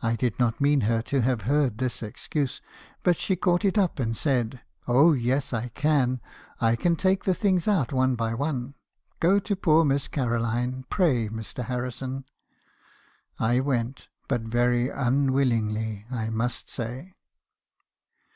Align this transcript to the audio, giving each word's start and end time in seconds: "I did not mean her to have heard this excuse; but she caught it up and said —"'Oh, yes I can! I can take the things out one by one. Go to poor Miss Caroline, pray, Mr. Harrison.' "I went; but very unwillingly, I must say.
"I 0.00 0.14
did 0.14 0.38
not 0.38 0.60
mean 0.60 0.82
her 0.82 1.02
to 1.02 1.22
have 1.22 1.40
heard 1.42 1.78
this 1.78 2.04
excuse; 2.04 2.62
but 3.02 3.16
she 3.16 3.34
caught 3.34 3.64
it 3.64 3.76
up 3.76 3.98
and 3.98 4.16
said 4.16 4.60
—"'Oh, 4.86 5.12
yes 5.12 5.52
I 5.52 5.70
can! 5.70 6.20
I 6.60 6.76
can 6.76 6.94
take 6.94 7.24
the 7.24 7.34
things 7.34 7.66
out 7.66 7.92
one 7.92 8.14
by 8.14 8.32
one. 8.32 8.74
Go 9.18 9.40
to 9.40 9.56
poor 9.56 9.84
Miss 9.84 10.06
Caroline, 10.06 10.84
pray, 10.88 11.28
Mr. 11.28 11.64
Harrison.' 11.64 12.26
"I 13.40 13.58
went; 13.58 14.06
but 14.28 14.42
very 14.42 14.88
unwillingly, 14.88 16.04
I 16.12 16.28
must 16.28 16.70
say. 16.70 17.16